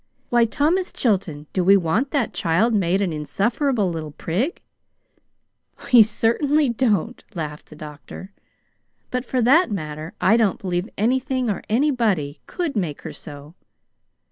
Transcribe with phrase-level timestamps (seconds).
[0.29, 4.59] Why, Thomas Chilton, do we want that child made an insufferable little prig?"
[5.93, 8.33] "We certainly don't," laughed the doctor.
[9.11, 13.53] "But, for that matter, I don't believe anything or anybody could make her so.